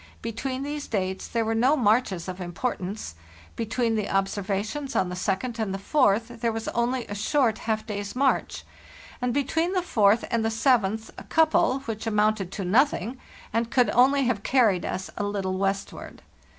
Between 0.23 0.63
these 0.63 0.87
dates 0.87 1.27
there 1.27 1.45
were 1.45 1.53
no 1.53 1.77
marches 1.77 2.27
of 2.27 2.41
importance; 2.41 3.13
between 3.55 3.93
the 3.93 4.09
observations 4.09 4.95
on 4.95 5.09
the 5.09 5.15
2d 5.15 5.59
and 5.59 5.75
the 5.75 5.77
4th 5.77 6.39
there 6.39 6.51
was 6.51 6.67
only 6.69 7.05
a 7.05 7.13
short 7.13 7.59
half 7.69 7.85
day's 7.85 8.15
march; 8.15 8.63
and 9.21 9.31
between 9.31 9.73
the 9.73 9.81
4th 9.81 10.23
and 10.31 10.43
the 10.43 10.49
7th 10.49 11.11
a 11.19 11.23
couple, 11.25 11.81
which 11.81 12.07
amounted 12.07 12.51
to 12.53 12.65
nothing, 12.65 13.19
and 13.53 13.69
could 13.69 13.91
only 13.91 14.23
have 14.25 14.41
carried 14.41 14.85
us 14.85 15.11
a 15.17 15.23
little 15.23 15.59
westward. 15.59 16.23